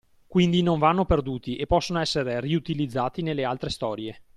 Quindi 0.25 0.63
non 0.63 0.79
vanno 0.79 1.05
perduti 1.05 1.57
e 1.57 1.67
possono 1.67 1.99
essere 1.99 2.39
riutilizzati 2.41 3.21
nelle 3.21 3.43
altre 3.43 3.69
storie. 3.69 4.21